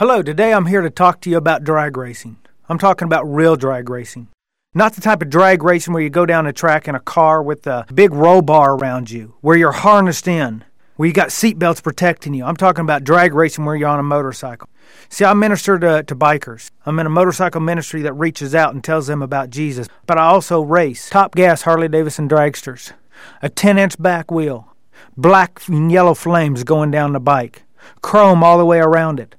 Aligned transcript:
Hello, 0.00 0.22
today 0.22 0.54
I'm 0.54 0.64
here 0.64 0.80
to 0.80 0.88
talk 0.88 1.20
to 1.20 1.28
you 1.28 1.36
about 1.36 1.62
drag 1.62 1.94
racing. 1.94 2.38
I'm 2.70 2.78
talking 2.78 3.04
about 3.04 3.30
real 3.30 3.54
drag 3.54 3.90
racing. 3.90 4.28
Not 4.72 4.94
the 4.94 5.02
type 5.02 5.20
of 5.20 5.28
drag 5.28 5.62
racing 5.62 5.92
where 5.92 6.02
you 6.02 6.08
go 6.08 6.24
down 6.24 6.46
a 6.46 6.54
track 6.54 6.88
in 6.88 6.94
a 6.94 7.00
car 7.00 7.42
with 7.42 7.66
a 7.66 7.84
big 7.92 8.14
roll 8.14 8.40
bar 8.40 8.76
around 8.76 9.10
you, 9.10 9.34
where 9.42 9.58
you're 9.58 9.72
harnessed 9.72 10.26
in, 10.26 10.64
where 10.96 11.06
you 11.06 11.12
got 11.12 11.28
seatbelts 11.28 11.82
protecting 11.82 12.32
you. 12.32 12.46
I'm 12.46 12.56
talking 12.56 12.80
about 12.80 13.04
drag 13.04 13.34
racing 13.34 13.66
where 13.66 13.76
you're 13.76 13.90
on 13.90 14.00
a 14.00 14.02
motorcycle. 14.02 14.70
See, 15.10 15.26
I 15.26 15.34
minister 15.34 15.78
to, 15.78 16.02
to 16.02 16.16
bikers. 16.16 16.70
I'm 16.86 16.98
in 16.98 17.04
a 17.04 17.10
motorcycle 17.10 17.60
ministry 17.60 18.00
that 18.00 18.14
reaches 18.14 18.54
out 18.54 18.72
and 18.72 18.82
tells 18.82 19.06
them 19.06 19.20
about 19.20 19.50
Jesus. 19.50 19.86
But 20.06 20.16
I 20.16 20.22
also 20.22 20.62
race 20.62 21.10
top 21.10 21.34
gas 21.34 21.60
Harley 21.60 21.88
Davidson 21.88 22.26
dragsters, 22.26 22.94
a 23.42 23.50
10 23.50 23.76
inch 23.76 24.00
back 24.00 24.30
wheel, 24.30 24.74
black 25.14 25.60
and 25.68 25.92
yellow 25.92 26.14
flames 26.14 26.64
going 26.64 26.90
down 26.90 27.12
the 27.12 27.20
bike, 27.20 27.64
chrome 28.00 28.42
all 28.42 28.56
the 28.56 28.64
way 28.64 28.78
around 28.78 29.20
it, 29.20 29.34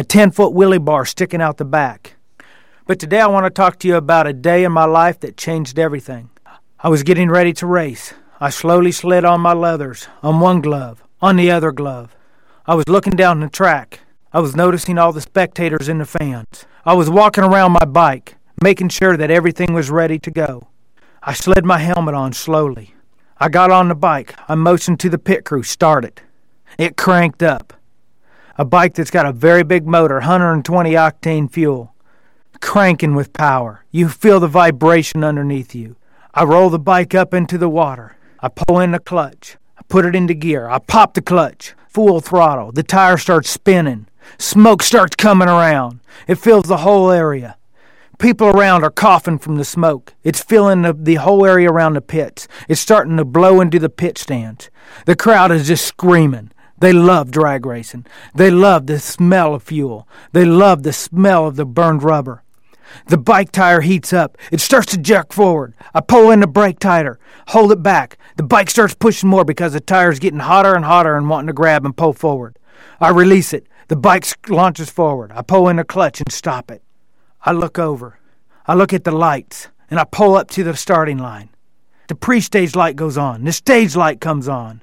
a 0.00 0.02
10 0.02 0.30
foot 0.30 0.54
wheelie 0.54 0.82
bar 0.82 1.04
sticking 1.04 1.42
out 1.42 1.58
the 1.58 1.64
back. 1.66 2.14
But 2.86 2.98
today 2.98 3.20
I 3.20 3.26
want 3.26 3.44
to 3.44 3.50
talk 3.50 3.78
to 3.80 3.86
you 3.86 3.96
about 3.96 4.26
a 4.26 4.32
day 4.32 4.64
in 4.64 4.72
my 4.72 4.86
life 4.86 5.20
that 5.20 5.36
changed 5.36 5.78
everything. 5.78 6.30
I 6.78 6.88
was 6.88 7.02
getting 7.02 7.28
ready 7.28 7.52
to 7.52 7.66
race. 7.66 8.14
I 8.40 8.48
slowly 8.48 8.92
slid 8.92 9.26
on 9.26 9.42
my 9.42 9.52
leathers, 9.52 10.08
on 10.22 10.40
one 10.40 10.62
glove, 10.62 11.04
on 11.20 11.36
the 11.36 11.50
other 11.50 11.70
glove. 11.70 12.16
I 12.64 12.76
was 12.76 12.88
looking 12.88 13.12
down 13.12 13.40
the 13.40 13.50
track. 13.50 14.00
I 14.32 14.40
was 14.40 14.56
noticing 14.56 14.96
all 14.96 15.12
the 15.12 15.20
spectators 15.20 15.86
and 15.86 16.00
the 16.00 16.06
fans. 16.06 16.64
I 16.86 16.94
was 16.94 17.10
walking 17.10 17.44
around 17.44 17.72
my 17.72 17.84
bike, 17.84 18.36
making 18.62 18.88
sure 18.88 19.18
that 19.18 19.30
everything 19.30 19.74
was 19.74 19.90
ready 19.90 20.18
to 20.20 20.30
go. 20.30 20.68
I 21.22 21.34
slid 21.34 21.66
my 21.66 21.76
helmet 21.76 22.14
on 22.14 22.32
slowly. 22.32 22.94
I 23.36 23.50
got 23.50 23.70
on 23.70 23.88
the 23.88 23.94
bike. 23.94 24.34
I 24.48 24.54
motioned 24.54 24.98
to 25.00 25.10
the 25.10 25.18
pit 25.18 25.44
crew, 25.44 25.62
start 25.62 26.06
it. 26.06 26.22
It 26.78 26.96
cranked 26.96 27.42
up. 27.42 27.74
A 28.60 28.64
bike 28.66 28.92
that's 28.92 29.10
got 29.10 29.24
a 29.24 29.32
very 29.32 29.62
big 29.62 29.86
motor, 29.86 30.16
120 30.16 30.90
octane 30.90 31.50
fuel, 31.50 31.94
cranking 32.60 33.14
with 33.14 33.32
power. 33.32 33.86
You 33.90 34.10
feel 34.10 34.38
the 34.38 34.48
vibration 34.48 35.24
underneath 35.24 35.74
you. 35.74 35.96
I 36.34 36.44
roll 36.44 36.68
the 36.68 36.78
bike 36.78 37.14
up 37.14 37.32
into 37.32 37.56
the 37.56 37.70
water. 37.70 38.18
I 38.40 38.48
pull 38.48 38.80
in 38.80 38.90
the 38.90 38.98
clutch. 38.98 39.56
I 39.78 39.82
put 39.88 40.04
it 40.04 40.14
into 40.14 40.34
gear. 40.34 40.68
I 40.68 40.78
pop 40.78 41.14
the 41.14 41.22
clutch. 41.22 41.72
Full 41.88 42.20
throttle. 42.20 42.70
The 42.70 42.82
tire 42.82 43.16
starts 43.16 43.48
spinning. 43.48 44.08
Smoke 44.36 44.82
starts 44.82 45.16
coming 45.16 45.48
around. 45.48 46.00
It 46.28 46.34
fills 46.34 46.64
the 46.64 46.84
whole 46.84 47.10
area. 47.10 47.56
People 48.18 48.48
around 48.48 48.84
are 48.84 48.90
coughing 48.90 49.38
from 49.38 49.56
the 49.56 49.64
smoke. 49.64 50.12
It's 50.22 50.44
filling 50.44 50.82
the, 50.82 50.92
the 50.92 51.14
whole 51.14 51.46
area 51.46 51.70
around 51.70 51.94
the 51.94 52.02
pits. 52.02 52.46
It's 52.68 52.78
starting 52.78 53.16
to 53.16 53.24
blow 53.24 53.62
into 53.62 53.78
the 53.78 53.88
pit 53.88 54.18
stands. 54.18 54.68
The 55.06 55.16
crowd 55.16 55.50
is 55.50 55.66
just 55.66 55.86
screaming. 55.86 56.50
They 56.80 56.92
love 56.92 57.30
drag 57.30 57.66
racing. 57.66 58.06
They 58.34 58.50
love 58.50 58.86
the 58.86 58.98
smell 58.98 59.54
of 59.54 59.62
fuel. 59.62 60.08
They 60.32 60.44
love 60.44 60.82
the 60.82 60.92
smell 60.92 61.46
of 61.46 61.56
the 61.56 61.66
burned 61.66 62.02
rubber. 62.02 62.42
The 63.06 63.18
bike 63.18 63.52
tire 63.52 63.82
heats 63.82 64.12
up. 64.12 64.36
It 64.50 64.60
starts 64.60 64.86
to 64.92 64.98
jerk 64.98 65.32
forward. 65.32 65.74
I 65.94 66.00
pull 66.00 66.30
in 66.30 66.40
the 66.40 66.46
brake 66.46 66.80
tighter, 66.80 67.20
hold 67.48 67.70
it 67.70 67.82
back. 67.82 68.18
The 68.36 68.42
bike 68.42 68.70
starts 68.70 68.94
pushing 68.94 69.28
more 69.28 69.44
because 69.44 69.74
the 69.74 69.80
tire's 69.80 70.18
getting 70.18 70.40
hotter 70.40 70.74
and 70.74 70.84
hotter 70.84 71.16
and 71.16 71.28
wanting 71.28 71.48
to 71.48 71.52
grab 71.52 71.84
and 71.84 71.96
pull 71.96 72.12
forward. 72.12 72.58
I 73.00 73.10
release 73.10 73.52
it. 73.52 73.66
The 73.88 73.96
bike 73.96 74.26
launches 74.48 74.90
forward. 74.90 75.32
I 75.32 75.42
pull 75.42 75.68
in 75.68 75.76
the 75.76 75.84
clutch 75.84 76.20
and 76.20 76.32
stop 76.32 76.70
it. 76.70 76.82
I 77.42 77.52
look 77.52 77.78
over. 77.78 78.18
I 78.66 78.74
look 78.74 78.92
at 78.92 79.04
the 79.04 79.12
lights 79.12 79.68
and 79.90 80.00
I 80.00 80.04
pull 80.04 80.34
up 80.34 80.50
to 80.52 80.64
the 80.64 80.76
starting 80.76 81.18
line. 81.18 81.50
The 82.08 82.14
pre 82.14 82.40
stage 82.40 82.74
light 82.74 82.96
goes 82.96 83.18
on. 83.18 83.44
The 83.44 83.52
stage 83.52 83.96
light 83.96 84.20
comes 84.20 84.48
on. 84.48 84.82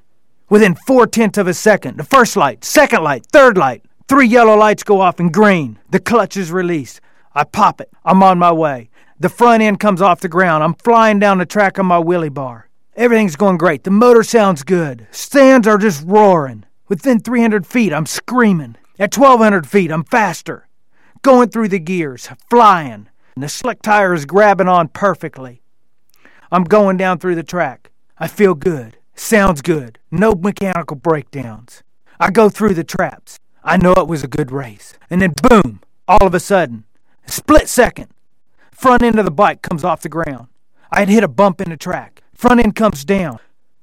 Within 0.50 0.76
four 0.76 1.06
tenths 1.06 1.38
of 1.38 1.46
a 1.48 1.54
second, 1.54 1.98
the 1.98 2.06
first 2.06 2.38
light, 2.38 2.64
second 2.64 3.04
light, 3.04 3.26
third 3.34 3.58
light, 3.58 3.84
three 4.08 4.28
yellow 4.28 4.56
lights 4.56 4.82
go 4.82 5.02
off 5.02 5.20
in 5.20 5.30
green. 5.30 5.78
The 5.90 6.00
clutch 6.00 6.38
is 6.38 6.54
released. 6.54 7.02
I 7.36 7.44
pop 7.44 7.82
it. 7.82 7.90
I'm 8.06 8.24
on 8.24 8.40
my 8.40 8.54
way. 8.54 8.90
The 9.20 9.28
front 9.28 9.62
end 9.62 9.82
comes 9.82 10.02
off 10.02 10.22
the 10.22 10.30
ground. 10.30 10.64
I'm 10.64 10.76
flying 10.76 11.20
down 11.20 11.40
the 11.40 11.46
track 11.46 11.78
on 11.78 11.86
my 11.86 12.00
wheelie 12.00 12.34
bar. 12.34 12.70
Everything's 12.96 13.36
going 13.36 13.58
great. 13.58 13.84
The 13.84 13.92
motor 13.92 14.24
sounds 14.24 14.64
good. 14.64 15.06
Stands 15.12 15.68
are 15.68 15.78
just 15.78 16.06
roaring. 16.08 16.64
Within 16.88 17.20
300 17.20 17.68
feet, 17.68 17.92
I'm 17.92 18.06
screaming. 18.06 18.78
At 18.98 19.18
1200 19.18 19.68
feet, 19.68 19.92
I'm 19.92 20.06
faster. 20.06 20.70
Going 21.24 21.50
through 21.50 21.68
the 21.68 21.80
gears, 21.80 22.30
flying. 22.50 23.10
And 23.36 23.44
the 23.44 23.50
slick 23.50 23.82
tire 23.82 24.14
is 24.14 24.26
grabbing 24.26 24.70
on 24.70 24.88
perfectly. 24.88 25.62
I'm 26.54 26.64
going 26.64 26.96
down 26.96 27.20
through 27.20 27.36
the 27.36 27.44
track. 27.44 27.92
I 28.18 28.30
feel 28.30 28.56
good. 28.56 28.98
Sounds 29.18 29.62
good. 29.62 30.00
No 30.12 30.34
mechanical 30.34 30.96
breakdowns. 30.96 31.84
I 32.20 32.32
go 32.32 32.48
through 32.48 32.76
the 32.76 32.84
traps. 32.86 33.40
I 33.64 33.76
know 33.76 33.92
it 33.94 34.08
was 34.08 34.24
a 34.24 34.28
good 34.28 34.52
race. 34.52 34.94
And 35.10 35.22
then, 35.22 35.34
boom, 35.42 35.82
all 36.08 36.26
of 36.26 36.34
a 36.34 36.40
sudden, 36.40 36.86
Split 37.28 37.68
second. 37.68 38.08
Front 38.72 39.04
end 39.04 39.20
of 39.20 39.26
the 39.26 39.32
bike 39.32 39.62
comes 39.62 39.84
off 39.84 40.02
the 40.02 40.10
ground. 40.10 40.48
I 40.92 41.02
had 41.02 41.10
hit 41.10 41.24
a 41.24 41.28
bump 41.28 41.60
in 41.60 41.70
the 41.70 41.78
track. 41.78 42.24
Front 42.34 42.62
end 42.62 42.76
comes 42.76 43.04
down. 43.04 43.40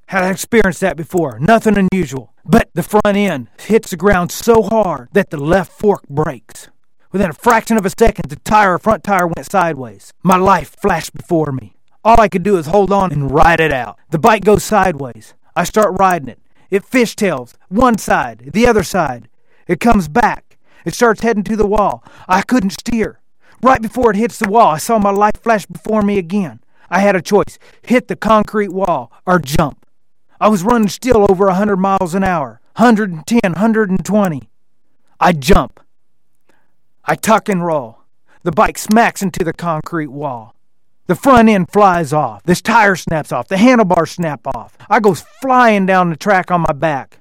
Had 0.06 0.25
I 0.25 0.31
experienced 0.31 0.81
that 0.81 0.97
before. 0.97 1.39
Nothing 1.39 1.77
unusual. 1.77 2.33
But 2.45 2.71
the 2.75 2.83
front 2.83 3.16
end 3.16 3.49
hits 3.61 3.91
the 3.91 3.97
ground 3.97 4.33
so 4.33 4.62
hard 4.62 5.09
that 5.12 5.31
the 5.31 5.37
left 5.37 5.72
fork 5.72 6.09
breaks. 6.09 6.69
Within 7.12 7.31
a 7.31 7.34
fraction 7.34 7.77
of 7.77 7.87
a 7.87 7.91
second, 7.91 8.31
the 8.31 8.37
tire, 8.37 8.78
front 8.78 9.05
tire 9.05 9.27
went 9.27 9.51
sideways. 9.51 10.12
My 10.22 10.37
life 10.37 10.75
flashed 10.81 11.12
before 11.15 11.53
me. 11.53 11.77
All 12.04 12.20
I 12.20 12.28
could 12.28 12.42
do 12.42 12.59
is 12.59 12.66
hold 12.66 12.92
on 12.92 13.12
and 13.12 13.31
ride 13.31 13.60
it 13.60 13.72
out. 13.72 13.98
The 14.10 14.19
bike 14.19 14.44
goes 14.44 14.62
sideways. 14.62 15.32
I 15.56 15.65
start 15.65 15.98
riding 15.98 16.28
it. 16.28 16.38
It 16.70 16.84
fishtails 16.84 17.54
one 17.69 17.97
side, 17.97 18.50
the 18.53 18.66
other 18.66 18.82
side. 18.82 19.28
It 19.66 19.81
comes 19.81 20.09
back. 20.09 20.59
It 20.84 20.94
starts 20.94 21.22
heading 21.22 21.44
to 21.44 21.56
the 21.56 21.66
wall. 21.66 22.04
I 22.28 22.42
couldn't 22.42 22.78
steer. 22.78 23.20
Right 23.62 23.81
before 23.81 24.10
it 24.10 24.16
hits 24.16 24.38
the 24.38 24.50
wall, 24.50 24.69
I 24.72 24.78
saw 24.78 24.98
my 24.98 25.10
life 25.10 25.41
flash 25.42 25.65
before 25.65 26.03
me 26.03 26.19
again. 26.19 26.60
I 26.91 26.98
had 26.98 27.16
a 27.16 27.22
choice 27.22 27.59
hit 27.82 28.09
the 28.09 28.16
concrete 28.16 28.72
wall 28.72 29.10
or 29.25 29.38
jump. 29.38 29.86
I 30.38 30.48
was 30.48 30.62
running 30.62 30.88
still 30.88 31.26
over 31.31 31.44
a 31.44 31.53
100 31.53 31.76
miles 31.78 32.15
an 32.15 32.25
hour 32.25 32.60
110, 32.76 33.41
120. 33.42 34.48
I 35.21 35.32
jump. 35.32 35.81
I 37.04 37.15
tuck 37.15 37.48
and 37.48 37.65
roll. 37.65 38.00
The 38.42 38.53
bike 38.53 38.76
smacks 38.76 39.22
into 39.22 39.44
the 39.44 39.53
concrete 39.54 40.09
wall. 40.09 40.54
The 41.06 41.15
front 41.15 41.48
end 41.48 41.70
flies 41.70 42.12
off. 42.12 42.42
This 42.44 42.62
tire 42.62 42.97
snaps 42.97 43.31
off. 43.31 43.48
The 43.48 43.59
handlebars 43.59 44.12
snap 44.12 44.47
off. 44.47 44.76
I 44.88 45.00
goes 45.00 45.25
flying 45.42 45.84
down 45.84 46.10
the 46.10 46.16
track 46.16 46.50
on 46.50 46.62
my 46.62 46.72
back. 46.72 47.20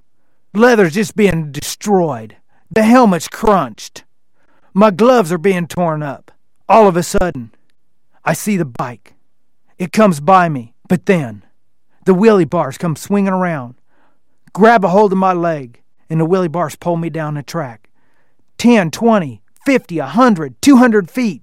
Leather's 0.54 0.94
just 0.94 1.16
being 1.16 1.52
destroyed. 1.52 2.38
The 2.72 2.84
helmet's 2.84 3.28
crunched. 3.28 4.06
My 4.74 4.90
gloves 4.90 5.32
are 5.32 5.38
being 5.38 5.68
torn 5.68 6.02
up. 6.02 6.32
All 6.70 6.88
of 6.88 6.96
a 6.96 7.04
sudden, 7.04 7.52
I 8.24 8.34
see 8.34 8.56
the 8.56 8.66
bike. 8.66 9.14
It 9.78 9.92
comes 9.92 10.20
by 10.20 10.48
me, 10.48 10.74
but 10.88 11.06
then 11.06 11.44
the 12.06 12.16
wheelie 12.16 12.50
bars 12.50 12.78
come 12.78 12.96
swinging 12.96 13.34
around, 13.34 13.76
grab 14.54 14.86
a 14.86 14.90
hold 14.90 15.12
of 15.12 15.18
my 15.18 15.34
leg, 15.34 15.82
and 16.10 16.20
the 16.22 16.26
wheelie 16.26 16.52
bars 16.52 16.76
pull 16.76 16.96
me 16.96 17.10
down 17.10 17.34
the 17.34 17.44
track. 17.44 17.90
10, 18.58 18.92
20, 18.92 19.42
50, 19.66 20.00
100, 20.00 20.62
200 20.62 21.12
feet. 21.12 21.42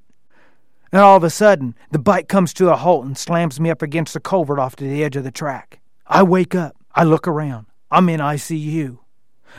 And 0.93 1.01
all 1.03 1.17
of 1.17 1.25
a 1.25 1.31
sudden, 1.31 1.75
the 1.91 1.99
bike 1.99 2.29
comes 2.29 2.53
to 2.55 2.71
a 2.71 2.77
halt 2.77 3.05
and 3.05 3.17
slams 3.17 3.61
me 3.61 3.71
up 3.71 3.83
against 3.83 4.15
the 4.15 4.21
culvert 4.21 4.59
off 4.59 4.77
to 4.77 4.85
the 4.85 5.05
edge 5.05 5.17
of 5.17 5.25
the 5.25 5.31
track. 5.31 5.81
I 6.07 6.23
wake 6.23 6.55
up. 6.55 6.77
I 6.95 7.05
look 7.05 7.29
around. 7.29 7.67
I'm 7.91 8.09
in 8.09 8.21
ICU. 8.21 8.99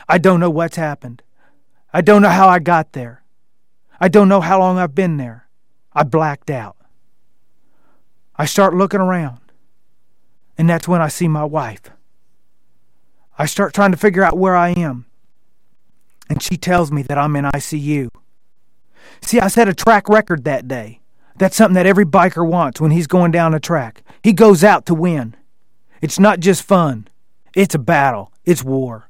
I 0.08 0.18
don't 0.18 0.40
know 0.40 0.50
what's 0.50 0.76
happened. 0.76 1.22
I 1.92 2.00
don't 2.00 2.22
know 2.22 2.28
how 2.28 2.48
I 2.48 2.58
got 2.58 2.92
there. 2.92 3.22
I 4.00 4.08
don't 4.08 4.28
know 4.28 4.40
how 4.40 4.58
long 4.58 4.78
I've 4.78 4.94
been 4.94 5.16
there. 5.16 5.48
I 5.92 6.02
blacked 6.02 6.50
out. 6.50 6.76
I 8.36 8.46
start 8.46 8.74
looking 8.74 9.00
around, 9.00 9.40
and 10.56 10.68
that's 10.68 10.88
when 10.88 11.02
I 11.02 11.08
see 11.08 11.28
my 11.28 11.44
wife. 11.44 11.82
I 13.38 13.46
start 13.46 13.74
trying 13.74 13.92
to 13.92 13.98
figure 13.98 14.24
out 14.24 14.38
where 14.38 14.56
I 14.56 14.70
am, 14.70 15.06
and 16.28 16.42
she 16.42 16.56
tells 16.56 16.90
me 16.90 17.02
that 17.02 17.18
I'm 17.18 17.36
in 17.36 17.44
ICU. 17.44 18.08
See, 19.20 19.38
I 19.38 19.48
set 19.48 19.68
a 19.68 19.74
track 19.74 20.08
record 20.08 20.44
that 20.44 20.66
day. 20.66 21.01
That's 21.36 21.56
something 21.56 21.74
that 21.74 21.86
every 21.86 22.04
biker 22.04 22.46
wants 22.46 22.80
when 22.80 22.90
he's 22.90 23.06
going 23.06 23.30
down 23.30 23.54
a 23.54 23.60
track. 23.60 24.02
He 24.22 24.32
goes 24.32 24.62
out 24.62 24.86
to 24.86 24.94
win. 24.94 25.36
It's 26.00 26.18
not 26.18 26.40
just 26.40 26.62
fun, 26.62 27.08
it's 27.54 27.74
a 27.74 27.78
battle, 27.78 28.32
it's 28.44 28.64
war. 28.64 29.08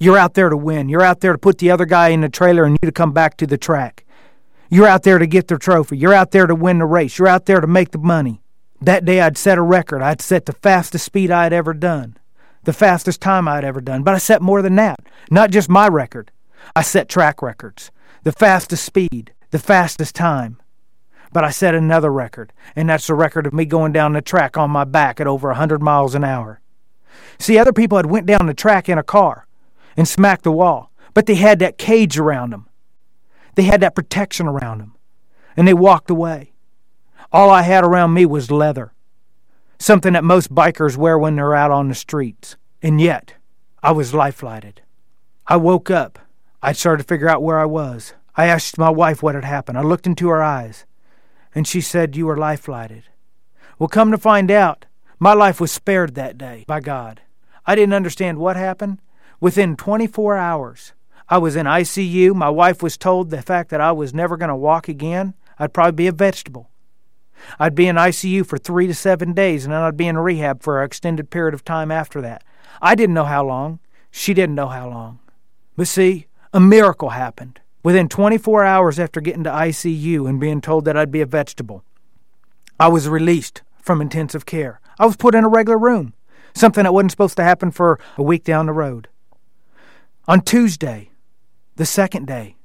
You're 0.00 0.18
out 0.18 0.34
there 0.34 0.48
to 0.48 0.56
win. 0.56 0.88
You're 0.88 1.02
out 1.02 1.20
there 1.20 1.32
to 1.32 1.38
put 1.38 1.58
the 1.58 1.72
other 1.72 1.84
guy 1.84 2.08
in 2.08 2.20
the 2.20 2.28
trailer 2.28 2.64
and 2.64 2.78
you 2.80 2.86
to 2.86 2.92
come 2.92 3.12
back 3.12 3.36
to 3.38 3.46
the 3.46 3.58
track. 3.58 4.04
You're 4.70 4.86
out 4.86 5.02
there 5.02 5.18
to 5.18 5.26
get 5.26 5.48
the 5.48 5.58
trophy. 5.58 5.98
You're 5.98 6.14
out 6.14 6.30
there 6.30 6.46
to 6.46 6.54
win 6.54 6.78
the 6.78 6.86
race. 6.86 7.18
You're 7.18 7.26
out 7.26 7.46
there 7.46 7.60
to 7.60 7.66
make 7.66 7.90
the 7.90 7.98
money. 7.98 8.40
That 8.80 9.04
day 9.04 9.20
I'd 9.20 9.36
set 9.36 9.58
a 9.58 9.62
record. 9.62 10.02
I'd 10.02 10.20
set 10.20 10.46
the 10.46 10.52
fastest 10.52 11.04
speed 11.04 11.32
I'd 11.32 11.52
ever 11.52 11.74
done, 11.74 12.16
the 12.62 12.72
fastest 12.72 13.20
time 13.20 13.48
I'd 13.48 13.64
ever 13.64 13.80
done. 13.80 14.04
But 14.04 14.14
I 14.14 14.18
set 14.18 14.40
more 14.40 14.62
than 14.62 14.76
that. 14.76 15.00
Not 15.30 15.50
just 15.50 15.68
my 15.68 15.88
record. 15.88 16.30
I 16.76 16.82
set 16.82 17.08
track 17.08 17.42
records. 17.42 17.90
The 18.22 18.32
fastest 18.32 18.84
speed, 18.84 19.32
the 19.50 19.58
fastest 19.58 20.14
time. 20.14 20.58
But 21.32 21.44
I 21.44 21.50
set 21.50 21.74
another 21.74 22.12
record, 22.12 22.52
and 22.74 22.88
that's 22.88 23.06
the 23.06 23.14
record 23.14 23.46
of 23.46 23.52
me 23.52 23.64
going 23.64 23.92
down 23.92 24.12
the 24.12 24.22
track 24.22 24.56
on 24.56 24.70
my 24.70 24.84
back 24.84 25.20
at 25.20 25.26
over 25.26 25.48
a 25.48 25.52
100 25.52 25.82
miles 25.82 26.14
an 26.14 26.24
hour. 26.24 26.60
See, 27.38 27.58
other 27.58 27.72
people 27.72 27.98
had 27.98 28.06
went 28.06 28.26
down 28.26 28.46
the 28.46 28.54
track 28.54 28.88
in 28.88 28.98
a 28.98 29.02
car 29.02 29.46
and 29.96 30.08
smacked 30.08 30.44
the 30.44 30.52
wall, 30.52 30.90
but 31.14 31.26
they 31.26 31.34
had 31.34 31.58
that 31.58 31.78
cage 31.78 32.18
around 32.18 32.50
them. 32.50 32.68
They 33.54 33.64
had 33.64 33.80
that 33.80 33.94
protection 33.94 34.46
around 34.46 34.78
them. 34.78 34.94
And 35.56 35.66
they 35.66 35.74
walked 35.74 36.10
away. 36.10 36.52
All 37.32 37.50
I 37.50 37.62
had 37.62 37.84
around 37.84 38.14
me 38.14 38.24
was 38.24 38.50
leather, 38.50 38.92
something 39.78 40.12
that 40.12 40.24
most 40.24 40.54
bikers 40.54 40.96
wear 40.96 41.18
when 41.18 41.36
they're 41.36 41.54
out 41.54 41.70
on 41.70 41.88
the 41.88 41.94
streets. 41.94 42.56
And 42.80 43.00
yet, 43.00 43.34
I 43.82 43.90
was 43.90 44.14
life 44.14 44.36
flighted. 44.36 44.82
I 45.46 45.56
woke 45.56 45.90
up. 45.90 46.18
I 46.62 46.72
started 46.72 47.02
to 47.02 47.08
figure 47.08 47.28
out 47.28 47.42
where 47.42 47.58
I 47.58 47.64
was. 47.64 48.14
I 48.36 48.46
asked 48.46 48.78
my 48.78 48.90
wife 48.90 49.22
what 49.22 49.34
had 49.34 49.44
happened. 49.44 49.76
I 49.76 49.82
looked 49.82 50.06
into 50.06 50.28
her 50.28 50.42
eyes, 50.42 50.86
and 51.58 51.66
she 51.66 51.80
said, 51.80 52.14
You 52.14 52.26
were 52.26 52.36
life 52.36 52.60
flighted. 52.60 53.02
Well, 53.80 53.88
come 53.88 54.12
to 54.12 54.16
find 54.16 54.48
out, 54.48 54.84
my 55.18 55.32
life 55.32 55.60
was 55.60 55.72
spared 55.72 56.14
that 56.14 56.38
day 56.38 56.64
by 56.68 56.78
God. 56.78 57.20
I 57.66 57.74
didn't 57.74 57.94
understand 57.94 58.38
what 58.38 58.54
happened. 58.54 59.00
Within 59.40 59.74
24 59.74 60.36
hours, 60.36 60.92
I 61.28 61.38
was 61.38 61.56
in 61.56 61.66
ICU. 61.66 62.32
My 62.32 62.48
wife 62.48 62.80
was 62.80 62.96
told 62.96 63.30
the 63.30 63.42
fact 63.42 63.70
that 63.70 63.80
I 63.80 63.90
was 63.90 64.14
never 64.14 64.36
going 64.36 64.50
to 64.50 64.54
walk 64.54 64.88
again. 64.88 65.34
I'd 65.58 65.72
probably 65.72 65.96
be 65.96 66.06
a 66.06 66.12
vegetable. 66.12 66.70
I'd 67.58 67.74
be 67.74 67.88
in 67.88 67.96
ICU 67.96 68.46
for 68.46 68.56
three 68.56 68.86
to 68.86 68.94
seven 68.94 69.32
days, 69.32 69.64
and 69.64 69.74
then 69.74 69.80
I'd 69.80 69.96
be 69.96 70.06
in 70.06 70.16
rehab 70.16 70.62
for 70.62 70.78
an 70.78 70.86
extended 70.86 71.28
period 71.28 71.54
of 71.54 71.64
time 71.64 71.90
after 71.90 72.20
that. 72.20 72.44
I 72.80 72.94
didn't 72.94 73.14
know 73.14 73.24
how 73.24 73.44
long. 73.44 73.80
She 74.12 74.32
didn't 74.32 74.54
know 74.54 74.68
how 74.68 74.88
long. 74.88 75.18
But 75.76 75.88
see, 75.88 76.28
a 76.52 76.60
miracle 76.60 77.08
happened. 77.08 77.58
Within 77.88 78.06
24 78.06 78.66
hours 78.66 78.98
after 78.98 79.18
getting 79.18 79.44
to 79.44 79.50
ICU 79.50 80.28
and 80.28 80.38
being 80.38 80.60
told 80.60 80.84
that 80.84 80.94
I'd 80.94 81.10
be 81.10 81.22
a 81.22 81.26
vegetable, 81.26 81.84
I 82.78 82.86
was 82.88 83.08
released 83.08 83.62
from 83.80 84.02
intensive 84.02 84.44
care. 84.44 84.78
I 84.98 85.06
was 85.06 85.16
put 85.16 85.34
in 85.34 85.42
a 85.42 85.48
regular 85.48 85.78
room, 85.78 86.12
something 86.54 86.84
that 86.84 86.92
wasn't 86.92 87.12
supposed 87.12 87.38
to 87.38 87.44
happen 87.44 87.70
for 87.70 87.98
a 88.18 88.22
week 88.22 88.44
down 88.44 88.66
the 88.66 88.74
road. 88.74 89.08
On 90.26 90.42
Tuesday, 90.42 91.12
the 91.76 91.86
second 91.86 92.26
day, 92.26 92.56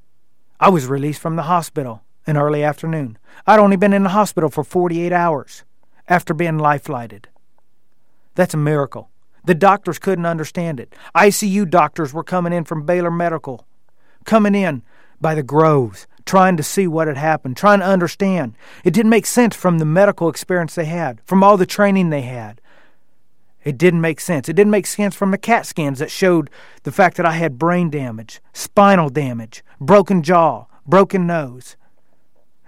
I 0.60 0.68
was 0.68 0.88
released 0.88 1.22
from 1.22 1.38
the 1.38 1.44
hospital 1.44 2.02
in 2.28 2.36
early 2.36 2.62
afternoon. 2.62 3.18
I'd 3.48 3.62
only 3.62 3.78
been 3.78 3.94
in 3.94 4.04
the 4.04 4.10
hospital 4.10 4.50
for 4.50 4.66
48 4.66 5.14
hours 5.14 5.64
after 6.10 6.34
being 6.34 6.58
life 6.58 6.84
flighted. 6.84 7.30
That's 8.36 8.56
a 8.56 8.58
miracle. 8.58 9.10
The 9.46 9.56
doctors 9.56 10.00
couldn't 10.00 10.26
understand 10.26 10.82
it. 10.82 10.94
ICU 11.16 11.70
doctors 11.70 12.14
were 12.14 12.26
coming 12.26 12.52
in 12.52 12.66
from 12.66 12.86
Baylor 12.86 13.10
Medical, 13.10 13.66
coming 14.26 14.54
in 14.54 14.84
by 15.24 15.34
the 15.34 15.42
groves, 15.42 16.06
trying 16.26 16.56
to 16.58 16.64
see 16.64 16.86
what 16.86 17.08
had 17.08 17.18
happened, 17.18 17.58
trying 17.58 17.80
to 17.80 17.86
understand. 17.86 18.56
It 18.84 18.94
didn't 18.94 19.10
make 19.10 19.26
sense 19.26 19.56
from 19.56 19.80
the 19.80 19.86
medical 19.86 20.30
experience 20.30 20.76
they 20.76 20.86
had, 20.86 21.20
from 21.26 21.44
all 21.44 21.58
the 21.58 21.66
training 21.66 22.12
they 22.12 22.22
had. 22.22 22.62
It 23.64 23.78
didn't 23.78 24.02
make 24.02 24.20
sense. 24.20 24.50
It 24.50 24.56
didn't 24.56 24.72
make 24.72 24.86
sense 24.86 25.16
from 25.16 25.32
the 25.32 25.38
CAT 25.38 25.66
scans 25.66 26.00
that 26.00 26.12
showed 26.12 26.50
the 26.84 26.92
fact 26.92 27.18
that 27.18 27.26
I 27.26 27.32
had 27.32 27.58
brain 27.58 27.90
damage, 27.90 28.42
spinal 28.52 29.10
damage, 29.10 29.64
broken 29.80 30.22
jaw, 30.22 30.66
broken 30.86 31.26
nose. 31.26 31.78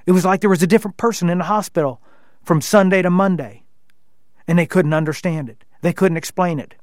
It 0.05 0.13
was 0.13 0.23
like 0.23 0.41
there 0.41 0.49
was 0.49 0.63
a 0.63 0.67
different 0.67 0.97
person 0.97 1.29
in 1.29 1.39
the 1.39 1.45
hospital 1.45 2.01
from 2.43 2.61
Sunday 2.61 3.01
to 3.01 3.09
Monday, 3.09 3.63
and 4.47 4.57
they 4.57 4.65
couldn't 4.65 4.93
understand 4.93 5.49
it. 5.49 5.63
They 5.81 5.93
couldn't 5.93 6.17
explain 6.17 6.59
it. 6.59 6.75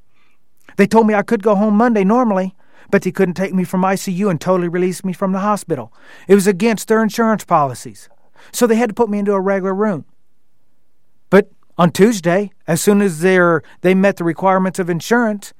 They 0.76 0.86
told 0.86 1.06
me 1.06 1.14
I 1.14 1.22
could 1.22 1.42
go 1.42 1.54
home 1.54 1.74
Monday 1.74 2.04
normally, 2.04 2.54
but 2.90 3.02
they 3.02 3.12
couldn't 3.12 3.34
take 3.34 3.54
me 3.54 3.64
from 3.64 3.82
ICU 3.82 4.30
and 4.30 4.40
totally 4.40 4.68
release 4.68 5.04
me 5.04 5.12
from 5.12 5.32
the 5.32 5.40
hospital. 5.40 5.92
It 6.28 6.34
was 6.34 6.46
against 6.46 6.88
their 6.88 7.02
insurance 7.02 7.44
policies. 7.44 8.08
So 8.50 8.66
they 8.66 8.76
had 8.76 8.90
to 8.90 8.94
put 8.94 9.08
me 9.08 9.18
into 9.18 9.32
a 9.32 9.40
regular 9.40 9.74
room. 9.74 10.04
But 11.30 11.50
on 11.78 11.90
Tuesday, 11.90 12.52
as 12.66 12.82
soon 12.82 13.00
as 13.00 13.20
they 13.20 13.94
met 13.94 14.16
the 14.16 14.24
requirements 14.24 14.78
of 14.78 14.90
insurance, 14.90 15.54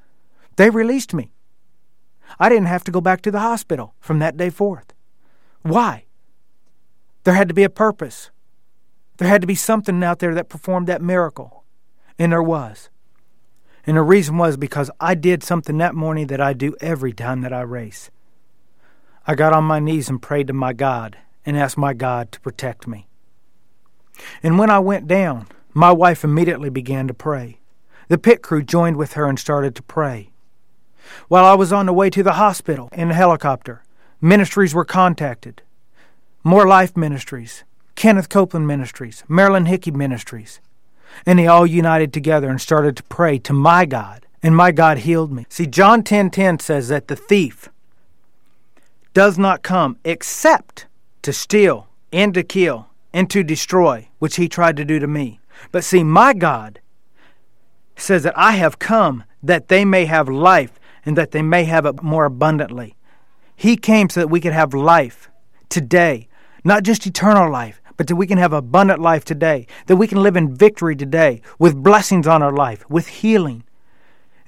they 0.57 0.69
released 0.69 1.15
me. 1.15 1.33
I 2.39 2.49
didn't 2.49 2.67
have 2.67 2.85
to 2.85 2.91
go 2.91 3.01
back 3.01 3.23
to 3.23 3.31
the 3.31 3.41
hospital 3.41 3.95
from 4.01 4.19
that 4.19 4.37
day 4.37 4.51
forth. 4.51 4.93
Why? 5.63 6.05
There 7.25 7.35
had 7.35 7.49
to 7.49 7.55
be 7.55 7.63
a 7.63 7.71
purpose. 7.71 8.31
There 9.19 9.29
had 9.29 9.41
to 9.43 9.47
be 9.47 9.55
something 9.55 10.03
out 10.03 10.19
there 10.19 10.35
that 10.35 10.49
performed 10.49 10.89
that 10.89 11.03
miracle. 11.03 11.65
And 12.19 12.33
there 12.33 12.43
was. 12.43 12.91
And 13.87 13.97
the 13.97 14.03
reason 14.03 14.39
was 14.39 14.57
because 14.57 14.91
I 15.01 15.15
did 15.15 15.43
something 15.43 15.79
that 15.79 15.95
morning 15.95 16.29
that 16.29 16.41
I 16.41 16.53
do 16.53 16.77
every 16.81 17.13
time 17.13 17.41
that 17.41 17.53
I 17.53 17.63
race. 17.63 18.11
I 19.27 19.35
got 19.35 19.53
on 19.53 19.65
my 19.65 19.81
knees 19.81 20.09
and 20.09 20.23
prayed 20.23 20.49
to 20.49 20.53
my 20.53 20.73
God 20.73 21.17
and 21.45 21.57
asked 21.57 21.79
my 21.79 21.93
God 21.93 22.33
to 22.33 22.41
protect 22.41 22.87
me. 22.87 23.07
And 24.43 24.59
when 24.59 24.71
I 24.71 24.79
went 24.79 25.09
down, 25.09 25.47
my 25.75 25.91
wife 25.91 26.23
immediately 26.23 26.71
began 26.71 27.09
to 27.09 27.15
pray. 27.15 27.59
The 28.09 28.19
pit 28.19 28.43
crew 28.43 28.63
joined 28.63 28.97
with 28.97 29.15
her 29.15 29.27
and 29.27 29.39
started 29.39 29.75
to 29.77 29.83
pray. 29.83 30.31
While 31.29 31.45
I 31.45 31.55
was 31.55 31.73
on 31.73 31.87
the 31.87 31.93
way 31.93 32.11
to 32.11 32.23
the 32.23 32.35
hospital 32.35 32.89
in 32.93 33.11
a 33.11 33.15
helicopter, 33.15 33.83
ministries 34.21 34.75
were 34.75 34.85
contacted. 34.85 35.63
More 36.45 36.67
Life 36.67 36.97
Ministries, 36.97 37.65
Kenneth 37.95 38.29
Copeland 38.29 38.67
Ministries, 38.67 39.25
Marilyn 39.29 39.67
Hickey 39.67 39.91
Ministries, 39.91 40.61
and 41.27 41.39
they 41.39 41.47
all 41.47 41.67
united 41.67 42.13
together 42.13 42.49
and 42.49 42.61
started 42.61 42.97
to 42.97 43.03
pray 43.05 43.39
to 43.39 43.53
my 43.53 43.85
God, 43.85 44.27
and 44.43 44.57
my 44.57 44.73
God 44.73 44.99
healed 44.99 45.33
me. 45.33 45.47
See, 45.49 45.67
John 45.67 46.03
10:10 46.03 46.05
10, 46.05 46.31
10 46.31 46.59
says 46.59 46.89
that 46.89 47.09
the 47.09 47.17
thief 47.17 47.69
does 49.15 49.39
not 49.39 49.63
come 49.63 49.99
except 50.05 50.87
to 51.23 51.33
steal 51.33 51.89
and 52.13 52.35
to 52.35 52.43
kill 52.43 52.89
and 53.13 53.29
to 53.31 53.43
destroy, 53.43 54.09
which 54.19 54.37
he 54.37 54.49
tried 54.49 54.77
to 54.77 54.85
do 54.85 54.99
to 54.99 55.07
me. 55.07 55.41
But 55.71 55.85
see, 55.85 56.03
my 56.03 56.33
God 56.33 56.81
says 57.97 58.23
that 58.23 58.39
I 58.39 58.53
have 58.53 58.79
come 58.79 59.25
that 59.43 59.69
they 59.69 59.85
may 59.85 60.07
have 60.07 60.29
life 60.29 60.79
and 61.05 61.17
that 61.19 61.33
they 61.33 61.43
may 61.43 61.65
have 61.65 61.85
it 61.85 62.03
more 62.03 62.25
abundantly. 62.25 62.97
He 63.55 63.77
came 63.77 64.09
so 64.09 64.21
that 64.21 64.29
we 64.29 64.41
could 64.41 64.53
have 64.53 64.73
life 64.73 65.31
today, 65.69 66.29
not 66.65 66.85
just 66.85 67.07
eternal 67.07 67.51
life, 67.51 67.82
but 67.97 68.07
that 68.07 68.17
we 68.17 68.27
can 68.27 68.39
have 68.39 68.53
abundant 68.53 69.01
life 69.01 69.25
today, 69.25 69.67
that 69.87 69.97
we 69.97 70.07
can 70.07 70.23
live 70.23 70.37
in 70.37 70.55
victory 70.55 70.97
today 70.97 71.41
with 71.59 71.83
blessings 71.83 72.27
on 72.27 72.43
our 72.43 72.53
life, 72.53 72.89
with 72.89 73.09
healing. 73.09 73.65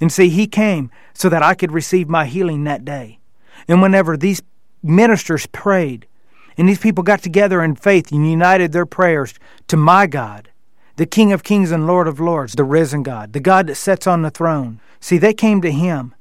And 0.00 0.12
see, 0.12 0.28
He 0.28 0.46
came 0.46 0.90
so 1.12 1.28
that 1.28 1.42
I 1.42 1.54
could 1.54 1.72
receive 1.72 2.08
my 2.08 2.26
healing 2.26 2.64
that 2.64 2.84
day. 2.84 3.18
And 3.68 3.80
whenever 3.80 4.16
these 4.16 4.42
ministers 4.82 5.46
prayed, 5.46 6.06
and 6.56 6.68
these 6.68 6.78
people 6.78 7.02
got 7.02 7.22
together 7.22 7.62
in 7.62 7.74
faith 7.74 8.12
and 8.12 8.30
united 8.30 8.72
their 8.72 8.86
prayers 8.86 9.34
to 9.68 9.76
my 9.76 10.06
God, 10.06 10.50
the 10.96 11.06
King 11.06 11.32
of 11.32 11.42
kings 11.42 11.72
and 11.72 11.86
Lord 11.86 12.06
of 12.06 12.20
lords, 12.20 12.52
the 12.54 12.64
risen 12.64 13.02
God, 13.02 13.32
the 13.32 13.40
God 13.40 13.66
that 13.66 13.74
sits 13.74 14.06
on 14.06 14.22
the 14.22 14.30
throne. 14.30 14.80
See, 15.00 15.18
they 15.18 15.34
came 15.34 15.60
to 15.62 15.72
Him. 15.72 16.14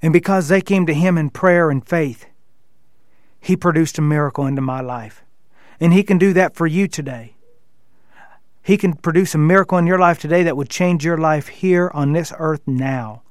And 0.00 0.12
because 0.12 0.48
they 0.48 0.60
came 0.60 0.86
to 0.86 0.94
Him 0.94 1.18
in 1.18 1.30
prayer 1.30 1.70
and 1.70 1.86
faith, 1.86 2.26
He 3.40 3.56
produced 3.56 3.98
a 3.98 4.02
miracle 4.02 4.46
into 4.46 4.62
my 4.62 4.80
life. 4.80 5.22
And 5.82 5.92
He 5.92 6.04
can 6.04 6.16
do 6.16 6.32
that 6.34 6.54
for 6.54 6.68
you 6.68 6.86
today. 6.86 7.34
He 8.62 8.76
can 8.76 8.92
produce 8.92 9.34
a 9.34 9.38
miracle 9.38 9.78
in 9.78 9.86
your 9.88 9.98
life 9.98 10.20
today 10.20 10.44
that 10.44 10.56
would 10.56 10.70
change 10.70 11.04
your 11.04 11.18
life 11.18 11.48
here 11.48 11.90
on 11.92 12.12
this 12.12 12.32
earth 12.38 12.60
now, 12.68 13.22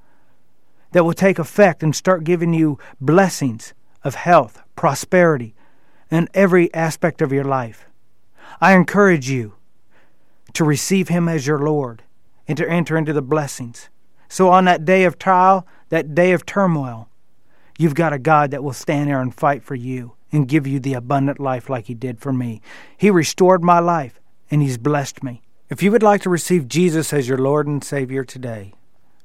that 0.92 1.06
will 1.06 1.14
take 1.14 1.40
effect 1.40 1.82
and 1.82 1.96
start 1.96 2.26
giving 2.26 2.54
you 2.54 2.78
blessings 3.00 3.74
of 4.04 4.16
health, 4.16 4.62
prosperity, 4.76 5.56
and 6.12 6.28
every 6.34 6.72
aspect 6.74 7.22
of 7.22 7.32
your 7.32 7.46
life. 7.46 7.86
I 8.60 8.74
encourage 8.74 9.30
you 9.30 9.54
to 10.52 10.66
receive 10.66 11.08
Him 11.08 11.30
as 11.30 11.48
your 11.48 11.60
Lord 11.60 12.04
and 12.50 12.58
to 12.58 12.70
enter 12.70 12.98
into 12.98 13.14
the 13.14 13.22
blessings. 13.22 13.88
So, 14.28 14.50
on 14.50 14.66
that 14.66 14.84
day 14.84 15.06
of 15.06 15.18
trial, 15.18 15.66
that 15.88 16.14
day 16.14 16.34
of 16.34 16.46
turmoil, 16.46 17.08
you've 17.80 17.96
got 17.96 18.12
a 18.12 18.20
God 18.20 18.52
that 18.52 18.62
will 18.62 18.74
stand 18.74 19.08
there 19.08 19.22
and 19.22 19.34
fight 19.34 19.64
for 19.64 19.76
you 19.76 20.18
and 20.32 20.48
give 20.48 20.66
you 20.66 20.80
the 20.80 20.94
abundant 20.94 21.40
life 21.40 21.70
like 21.70 21.86
He 21.86 21.94
did 21.94 22.20
for 22.20 22.32
me. 22.32 22.62
He 22.98 23.10
restored 23.10 23.64
my 23.64 23.80
life 23.80 24.20
and 24.50 24.62
He's 24.62 24.78
blessed 24.78 25.24
me. 25.24 25.42
If 25.70 25.82
you 25.82 25.92
would 25.92 26.04
like 26.04 26.22
to 26.24 26.30
receive 26.30 26.68
Jesus 26.68 27.14
as 27.14 27.28
your 27.28 27.38
Lord 27.38 27.68
and 27.68 27.84
Savior 27.84 28.24
today, 28.24 28.74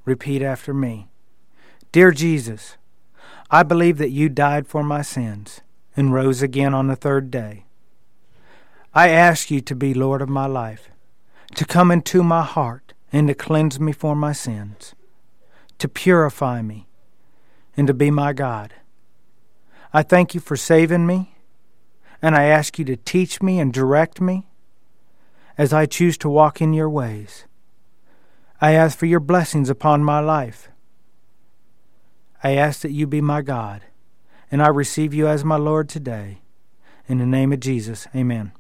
repeat 0.05 0.43
after 0.43 0.73
me 0.73 1.09
Dear 1.93 2.11
Jesus, 2.11 2.77
I 3.51 3.63
believe 3.63 3.99
that 3.99 4.11
you 4.11 4.29
died 4.29 4.67
for 4.67 4.83
my 4.83 5.03
sins 5.03 5.61
and 5.97 6.13
rose 6.13 6.43
again 6.43 6.75
on 6.75 6.89
the 6.89 6.97
third 6.97 7.31
day. 7.31 7.65
I 8.95 9.09
ask 9.09 9.51
you 9.51 9.61
to 9.61 9.75
be 9.75 9.95
Lord 9.95 10.23
of 10.23 10.29
my 10.29 10.47
life 10.47 10.91
to 11.55 11.65
come 11.65 11.91
into 11.91 12.23
my 12.23 12.43
heart 12.43 12.93
and 13.13 13.29
to 13.29 13.35
cleanse 13.35 13.79
me 13.79 13.93
for 13.93 14.15
my 14.17 14.33
sins, 14.33 14.95
to 15.79 15.89
purify 15.89 16.61
me, 16.61 16.87
and 17.77 17.87
to 17.87 17.95
be 17.95 18.11
my 18.11 18.33
God. 18.33 18.75
I 19.97 20.03
thank 20.03 20.35
you 20.35 20.43
for 20.43 20.57
saving 20.57 21.07
me, 21.07 21.37
and 22.21 22.37
I 22.37 22.45
ask 22.45 22.79
you 22.79 22.85
to 22.85 22.97
teach 22.97 23.41
me 23.41 23.59
and 23.59 23.73
direct 23.73 24.21
me 24.21 24.47
as 25.57 25.73
I 25.73 25.87
choose 25.87 26.19
to 26.19 26.29
walk 26.29 26.61
in 26.61 26.75
your 26.75 26.91
ways. 26.91 27.47
I 28.61 28.73
ask 28.73 28.99
for 28.99 29.07
your 29.07 29.21
blessings 29.21 29.71
upon 29.71 30.05
my 30.05 30.21
life. 30.21 30.69
I 32.45 32.57
ask 32.57 32.81
that 32.81 32.93
you 32.93 33.07
be 33.07 33.23
my 33.23 33.41
God, 33.41 33.85
and 34.51 34.63
I 34.63 34.69
receive 34.69 35.15
you 35.15 35.29
as 35.29 35.47
my 35.47 35.57
Lord 35.57 35.89
today. 35.89 36.43
In 37.09 37.17
the 37.17 37.25
name 37.25 37.51
of 37.51 37.61
Jesus, 37.61 38.07
amen. 38.15 38.53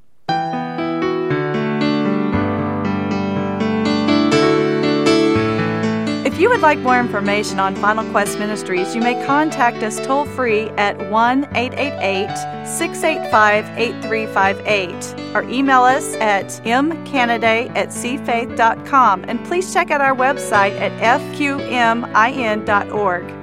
Would 6.57 6.63
like 6.63 6.79
more 6.79 6.99
information 6.99 7.61
on 7.61 7.77
Final 7.77 8.11
Quest 8.13 8.39
Ministries, 8.39 8.95
you 8.95 9.03
may 9.03 9.23
contact 9.27 9.83
us 9.83 10.01
toll 10.07 10.25
free 10.25 10.71
at 10.79 10.97
1 11.11 11.45
888 11.55 12.67
685 12.67 13.79
8358 13.79 15.35
or 15.35 15.43
email 15.51 15.83
us 15.83 16.15
at 16.15 16.47
mcanaday 16.65 17.69
at 17.77 17.89
cfaith.com. 17.89 19.27
And 19.29 19.45
please 19.45 19.71
check 19.71 19.91
out 19.91 20.01
our 20.01 20.17
website 20.17 20.73
at 20.81 20.93
fqmin.org. 21.37 23.36